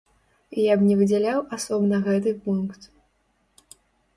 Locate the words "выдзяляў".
1.01-1.39